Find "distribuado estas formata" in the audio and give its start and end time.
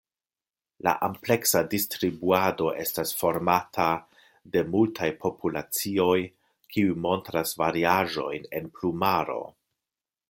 1.73-3.85